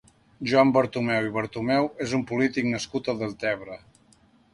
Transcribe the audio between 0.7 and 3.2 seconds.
Bertomeu i Bertomeu és un polític nascut a